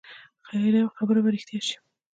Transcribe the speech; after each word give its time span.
خبره 0.97 1.21
به 1.23 1.29
رښتيا 1.35 1.59
شي. 1.67 1.75